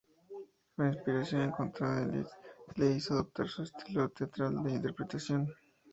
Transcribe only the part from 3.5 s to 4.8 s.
estilo teatral de